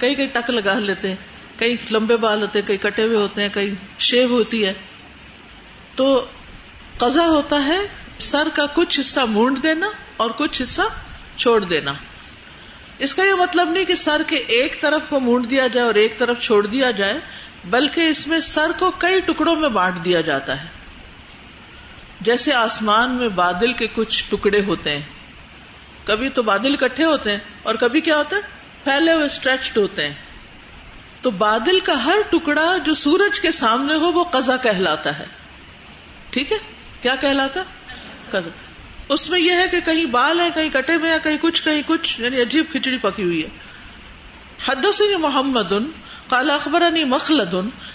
[0.00, 1.16] کئی کئی ٹک لگا لیتے ہیں،
[1.56, 4.72] کئی لمبے بال ہوتے ہیں، کئی کٹے ہوئے ہوتے ہیں، کئی شیو ہوتی ہے۔
[5.94, 6.24] تو
[6.98, 7.78] قزا ہوتا ہے
[8.18, 10.82] سر کا کچھ حصہ مونڈ دینا اور کچھ حصہ
[11.36, 11.92] چھوڑ دینا۔
[12.98, 15.94] اس کا یہ مطلب نہیں کہ سر کے ایک طرف کو مونڈ دیا جائے اور
[15.94, 17.20] ایک طرف چھوڑ دیا جائے،
[17.64, 20.68] بلکہ اس میں سر کو کئی ٹکڑوں میں بانٹ دیا جاتا ہے۔
[22.20, 25.02] جیسے آسمان میں بادل کے کچھ ٹکڑے ہوتے ہیں۔
[26.04, 28.40] کبھی تو بادل کٹھے ہوتے ہیں اور کبھی کیا ہوتا ہے؟
[28.84, 30.14] پھیلے ہوئے اسٹریچڈ ہوتے ہیں۔
[31.22, 35.26] تو بادل کا ہر ٹکڑا جو سورج کے سامنے ہو، وہ قزا کہلاتا ہے۔
[36.30, 36.56] ٹھیک ہے؟
[37.02, 37.62] کیا کہلاتا؟
[38.30, 38.50] قزا
[39.08, 41.82] اس میں یہ ہے کہ کہیں بال ہے کہیں کٹے میں ہوئے کہیں کچھ کہیں
[41.86, 43.48] کچھ یعنی عجیب کھچڑی پکی ہوئی ہے۔
[44.68, 45.72] حدثني محمد،
[46.28, 47.54] قال اخبرني مخلد،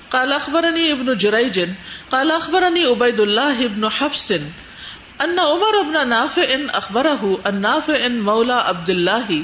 [0.10, 1.62] قال اخبرني ابن جريج
[2.10, 4.32] قال اخبرني عبيد الله ابن حفص
[5.20, 9.44] ان عمر ابن نافع اخبره النافع مولى عبد الله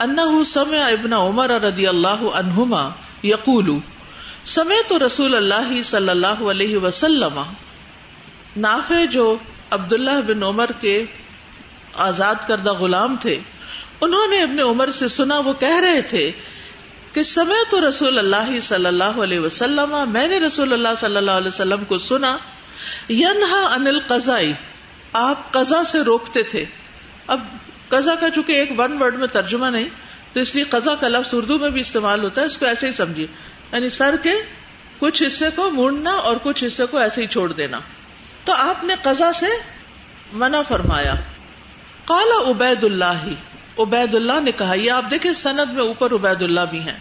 [0.00, 2.90] انه سمع ابن عمر رضي الله عنهما
[3.24, 3.78] يقول
[4.44, 7.42] سمعت رسول الله صلى الله عليه وسلم،
[8.56, 9.36] نافع جو
[9.70, 11.04] عبداللہ بن عمر کے
[11.94, 13.38] آزاد کردہ غلام تھے۔
[14.00, 16.32] انہوں نے ابن عمر سے سنا، وہ کہہ رہے تھے
[17.12, 21.30] کہ سمے تو رسول اللہ صلی اللہ علیہ وسلم، میں نے رسول اللہ صلی اللہ
[21.30, 22.36] علیہ وسلم کو سنا،
[23.10, 24.52] ینہا انل قزائی
[25.12, 26.64] آپ قزا سے روکتے تھے۔
[27.26, 27.40] اب
[27.88, 29.88] قزا کا چونکہ ایک ون ورڈ میں ترجمہ نہیں،
[30.32, 32.86] تو اس لیے قزا کا لفظ اردو میں بھی استعمال ہوتا ہے، اس کو ایسے
[32.86, 33.26] ہی سمجھیے۔
[33.72, 34.32] یعنی سر کے
[34.98, 37.80] کچھ حصے کو مونڈنا اور کچھ حصے کو ایسے ہی چھوڑ دینا۔
[38.46, 39.46] تو آپ نے قزا سے
[40.32, 41.14] منع فرمایا۔
[42.04, 43.34] کالا عبید اللہ ہی
[43.78, 46.98] عبید اللہ نے کہا، یہ آپ دیکھیں سند میں اوپر عبید اللہ بھی ہیں۔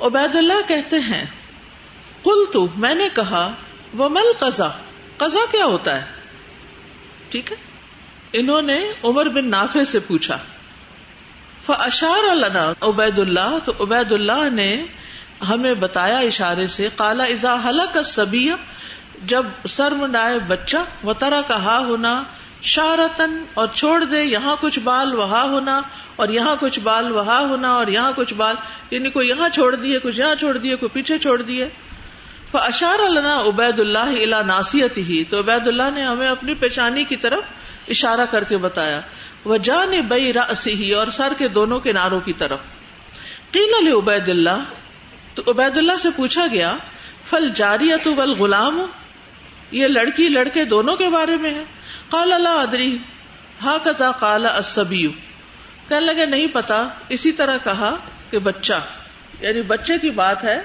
[0.00, 1.24] عبید اللہ کہتے ہیں
[2.24, 3.54] کل تو میں نے کہا
[3.94, 4.68] وہ مل قزا
[5.16, 6.04] قزا کیا ہوتا ہے؟
[7.28, 7.56] ٹھیک ہے؟
[8.32, 10.38] انہوں نے عمر بن نافے سے پوچھا۔
[11.62, 14.86] فشار اللہ عبید اللہ تو عبید اللہ نے
[15.48, 18.52] ہمیں بتایا اشارے سے کالا ازا حلق سبیہ
[19.26, 22.22] جب سر منڈائے بچہ و طرح کا ہا ہونا
[22.62, 25.80] شارتن اور چھوڑ دے، یہاں کچھ بال وہاں ہونا،
[26.16, 28.56] اور یہاں کچھ بال وہاں ہونا، اور یہاں کچھ بال
[28.90, 31.68] یعنی کوئی یہاں چھوڑ دیے، کچھ یہاں چھوڑ دیے، کوئی پیچھے چھوڑ دیے۔
[32.54, 37.16] اشار اللہ عبید اللہ الا ناسیت ہی تو عبید اللہ نے ہمیں اپنی پیشانی کی
[37.16, 37.40] طرف
[37.88, 39.00] اشارہ کر کے بتایا۔
[39.44, 42.58] وہ جان بئی راسی ہی اور سر کے دونوں کناروں کی طرف۔
[43.50, 44.64] قیل عبید اللہ
[45.34, 46.76] تو عبید اللہ سے پوچھا گیا
[47.26, 48.80] فل جاری تو غلام
[49.70, 51.64] یہ لڑکی لڑکے دونوں کے بارے میں ہے۔
[52.10, 52.98] کال اللہ ادری۔
[53.64, 55.10] ہا کزا کالا اسبیو
[55.88, 57.96] کہنے لگے، نہیں پتا۔ اسی طرح کہا
[58.30, 58.74] کہ بچہ۔
[59.40, 60.62] یعنی بچے کی بات ہے۔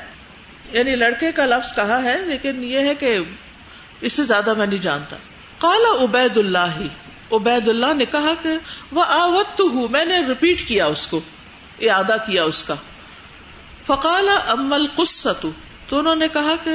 [0.71, 3.19] یعنی لڑکے کا لفظ کہا ہے، لیکن یہ ہے کہ
[4.01, 5.15] اس سے زیادہ میں نہیں جانتا۔
[5.57, 6.81] کالا عبید اللہ
[7.31, 8.49] عبید اللہ نے کہا کہ
[8.91, 11.21] وہ آوت ہوں۔ میں نے ریپیٹ کیا اس کو۔
[11.81, 12.75] ادا کیا اس کا۔
[13.85, 15.51] فقال امل قصہ تو
[15.91, 16.71] انہوں نے کہا کہ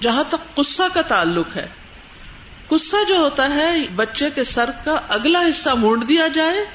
[0.00, 1.66] جہاں تک قصہ کا تعلق ہے۔
[2.68, 6.66] قصہ جو ہوتا ہے، بچے کے سر کا اگلا حصہ مونڈ دیا جائے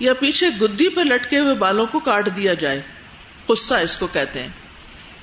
[0.00, 2.82] یا پیچھے گدی پہ لٹکے ہوئے بالوں کو کاٹ دیا جائے۔
[3.46, 4.48] قصہ اس کو کہتے ہیں۔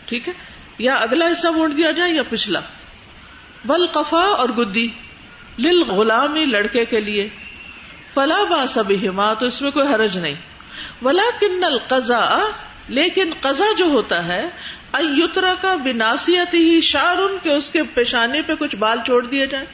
[0.06, 0.34] ٹھیک ہے؟
[0.78, 2.60] یا اگلا حصہ مونڈ دیا جائے یا پچھلا۔
[3.67, 4.88] ول قفا اور گدی۔
[5.60, 7.30] لل غلامی لڑکے کے لیے۔
[8.13, 8.91] فلا با سب
[9.39, 10.36] تو اس میں کوئی حرج نہیں۔
[11.02, 12.39] ولا کن القزا
[12.88, 14.50] لیکن قزا جو ہوتا ہے
[14.93, 19.65] ایترا کا بناسیت ہی شارن کے اس کے پیشانے پہ کچھ بال چھوڑ دیے جائیں۔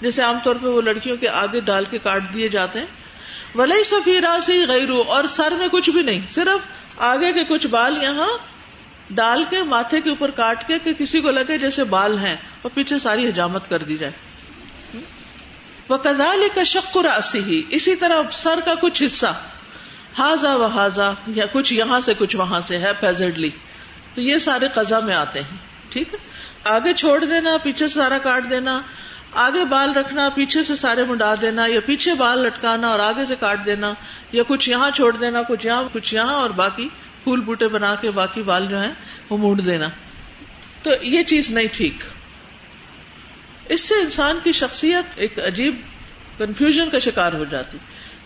[0.00, 2.86] جیسے عام طور پہ وہ لڑکیوں کے آگے ڈال کے کاٹ دیے جاتے ہیں۔
[3.54, 8.02] ولی سفیرا سے غیرو، اور سر میں کچھ بھی نہیں، صرف آگے کے کچھ بال
[8.02, 8.28] یہاں
[9.10, 12.70] ڈال کے، ماتھے کے اوپر کاٹ کے، کہ کسی کو لگے جیسے بال ہیں، اور
[12.74, 14.12] پیچھے ساری حجامت کر دی جائے۔
[15.88, 19.32] وہ کزال کا شکر ہی اسی طرح سر کا کچھ حصہ۔
[20.18, 23.50] ہاضا و ہاضا یا کچھ یہاں سے کچھ وہاں سے ہے پیزڈلی
[24.14, 25.56] تو یہ سارے قزا میں آتے ہیں،
[25.88, 26.18] ٹھیک ہے؟
[26.64, 28.80] آگے چھوڑ دینا، پیچھے سے سارا کاٹ دینا،
[29.32, 33.34] آگے بال رکھنا، پیچھے سے سارے منڈا دینا، یا پیچھے بال لٹکانا اور آگے سے
[33.40, 33.92] کاٹ دینا،
[34.32, 36.88] یا کچھ یہاں چھوڑ دینا، کچھ یہاں کچھ یہاں، اور باقی
[37.22, 38.92] پھول بوٹے بنا کے باقی بال جو ہیں
[39.30, 39.88] وہ مونڈ دینا۔
[40.82, 41.94] تو یہ چیز نہیں ٹھیک۔
[43.68, 45.76] اس سے انسان کی شخصیت ایک عجیب
[46.38, 47.78] کنفیوژن کا شکار ہو جاتی۔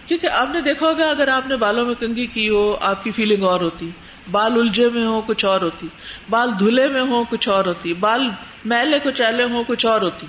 [0.06, 3.10] کیونکہ آپ نے دیکھا ہوگا اگر آپ نے بالوں میں کنگھی کی ہو، آپ کی
[3.10, 3.90] فیلنگ اور ہوتی۔
[4.30, 5.88] بال الجھے میں ہو کچھ اور ہوتی۔
[6.30, 8.28] بال دھلے میں ہو کچھ اور ہوتی۔ بال
[8.64, 10.26] میلے کو چیلے ہو کچھ اور ہوتی۔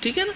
[0.00, 0.32] ٹھیک ہے نا؟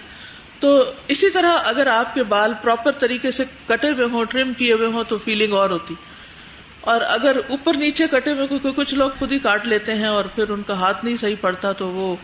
[0.59, 4.73] تو اسی طرح اگر آپ کے بال پراپر طریقے سے کٹے ہوئے ہوں ٹرم کیے
[4.73, 5.93] ہوئے ہوں، تو فیلنگ اور ہوتی۔
[6.81, 10.25] اور اگر اوپر نیچے کٹے ہوئے کیونکہ کچھ لوگ خود ہی کاٹ لیتے ہیں اور
[10.25, 12.15] پھر ان کا ہاتھ نہیں صحیح پڑتا، تو وہ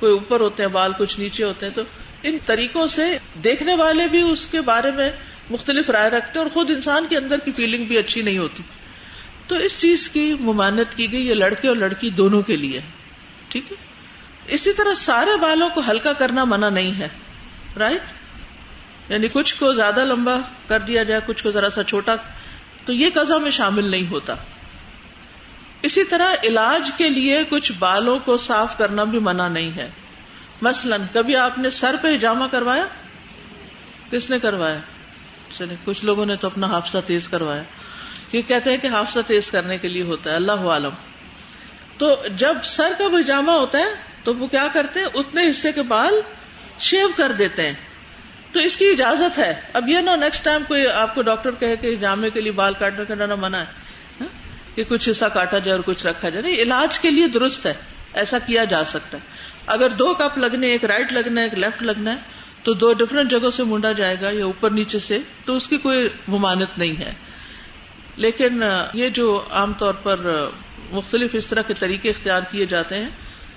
[0.00, 1.82] کوئی اوپر ہوتے ہیں، بال کچھ نیچے ہوتے ہیں، تو
[2.22, 5.12] ان طریقوں سے دیکھنے والے بھی اس کے بارے میں
[5.50, 8.62] مختلف رائے رکھتے ہیں اور خود انسان کے اندر کی فیلنگ بھی اچھی نہیں ہوتی۔
[9.46, 12.80] تو اس چیز کی ممانت کی گئی، یہ لڑکے اور لڑکی دونوں کے لیے۔
[13.48, 13.76] ٹھیک ہے؟
[14.48, 17.08] اسی طرح سارے بالوں کو ہلکا کرنا منع نہیں ہے۔
[17.78, 18.02] رائٹ
[19.08, 20.36] یعنی کچھ کو زیادہ لمبا
[20.68, 22.16] کر دیا جائے، کچھ کو ذرا سا چھوٹا،
[22.84, 24.34] تو یہ قزا میں شامل نہیں ہوتا۔
[25.82, 29.90] اسی طرح علاج کے لیے کچھ بالوں کو صاف کرنا بھی منع نہیں ہے۔
[30.62, 32.86] مثلاً، کبھی آپ نے سر پہ جامع کروایا؟
[34.10, 34.78] کس نے کروایا؟
[35.50, 37.62] چلے، کچھ لوگوں نے تو اپنا حافظہ تیز کروایا۔
[38.32, 40.92] یہ کہتے ہیں کہ حافظہ تیز کرنے کے لیے ہوتا ہے، اللہ عالم۔
[41.98, 43.84] تو جب سر کا پائجامہ ہوتا ہے،
[44.24, 46.20] تو وہ کیا کرتے ہیں؟ اتنے حصے کے بال
[46.78, 47.74] شیو کر دیتے ہیں۔
[48.52, 51.76] تو اس کی اجازت ہے۔ اب یہ نا نیکسٹ ٹائم کوئی آپ کو ڈاکٹر کہے
[51.76, 53.64] کہ جامے کے لیے بال کاٹنے کا منع ہے
[54.20, 54.26] ہاں؟
[54.76, 57.74] کہ کچھ حصہ کاٹا جائے اور کچھ رکھا جائے۔ نہیں، علاج کے لیے درست ہے،
[58.12, 59.22] ایسا کیا جا سکتا ہے۔
[59.66, 62.16] اگر دو کپ لگنے، ایک رائٹ لگنا ہے، ایک لیفٹ لگنا ہے
[62.66, 65.76] تو دو ڈفرنٹ جگہوں سے مونڈا جائے گا یا اوپر نیچے سے، تو اس کی
[65.76, 67.12] کوئی ممانت نہیں ہے۔
[68.16, 68.62] لیکن،
[68.94, 70.40] یہ جو عام طور پر،
[70.90, 73.08] مختلف اس طرح کے طریقے اختیار کیے جاتے ہیں،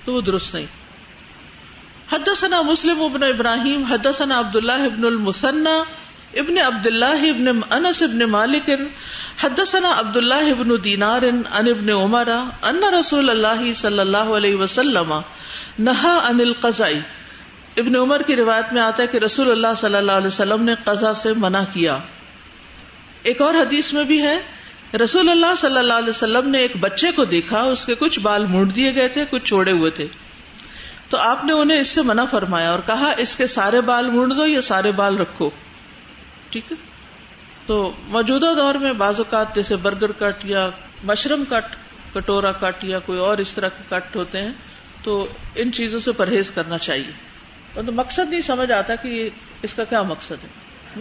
[0.04, 0.66] تو وہ درست نہیں۔
[2.12, 5.92] حدثنا مسلم ابن ابراہیم، حدثنا عبد اللہ ابن المثنى
[6.34, 8.70] ابن عبد اللہ ابن انس ابن مالک،
[9.40, 12.28] حدثنا عبد اللہ ابن دینار ان ابن عمر،
[12.62, 15.20] ان رسول اللہ صلی اللہ علیہ وسلم
[15.78, 17.00] نہا ان القضائی
[17.80, 20.74] ابن عمر کی روایت میں آتا ہے کہ رسول اللہ صلی اللہ علیہ وسلم نے
[20.84, 21.98] قضا سے منع کیا۔
[23.22, 24.38] ایک اور حدیث میں بھی ہے،
[25.04, 28.46] رسول اللہ صلی اللہ علیہ وسلم نے ایک بچے کو دیکھا، اس کے کچھ بال
[28.46, 30.06] مونڈ دیے گئے تھے، کچھ چھوڑے ہوئے تھے۔
[31.08, 34.36] تو آپ نے انہیں اس سے منع فرمایا اور کہا، اس کے سارے بال مونڈ
[34.36, 35.50] دو یا سارے بال رکھو۔
[36.50, 36.76] ٹھیک ہے؟
[37.66, 40.70] تو موجودہ دور میں بعض اوقات جیسے برگر کٹ یا
[41.04, 41.76] مشرم کٹ،
[42.14, 44.52] کٹورا کٹ یا کوئی اور اس طرح کے کٹ ہوتے ہیں،
[45.02, 47.29] تو ان چیزوں سے پرہیز کرنا چاہیے۔
[47.74, 49.30] تو مقصد نہیں سمجھ آتا کہ
[49.62, 51.00] اس کا کیا مقصد ہے۔